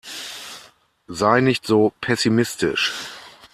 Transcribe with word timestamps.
Sei 1.05 1.41
nicht 1.41 1.67
so 1.67 1.93
pessimistisch. 2.01 2.91